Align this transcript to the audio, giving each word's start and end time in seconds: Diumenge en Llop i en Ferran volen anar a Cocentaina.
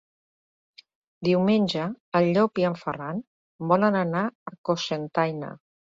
Diumenge 1.27 1.83
en 2.21 2.29
Llop 2.37 2.61
i 2.63 2.65
en 2.71 2.77
Ferran 2.85 3.23
volen 3.73 3.99
anar 4.01 4.25
a 4.53 4.55
Cocentaina. 4.71 5.53